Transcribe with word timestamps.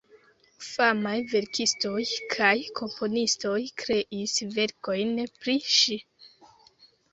Famaj 0.67 1.17
verkistoj 1.33 1.97
kaj 2.37 2.55
komponistoj 2.81 3.61
kreis 3.83 4.35
verkojn 4.57 5.15
pri 5.39 5.59
ŝi. 5.79 6.03